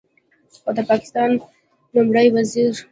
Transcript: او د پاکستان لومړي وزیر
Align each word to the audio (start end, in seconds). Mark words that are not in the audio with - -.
او 0.65 0.71
د 0.77 0.79
پاکستان 0.91 1.29
لومړي 1.93 2.27
وزیر 2.35 2.71